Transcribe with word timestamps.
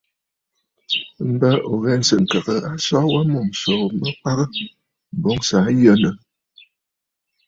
M̀bə 1.29 1.49
ò 1.71 1.73
ghɛ̂sə̀ 1.83 2.19
ŋkəgə 2.23 2.55
aso 2.71 2.97
wa 3.13 3.21
mûm 3.31 3.47
ǹsòò 3.53 3.83
mə 3.99 4.09
kwaʼa 4.19 4.45
boŋ 5.21 5.37
sɨ̀ 5.47 5.59
aa 5.63 5.75
yənə! 5.81 6.09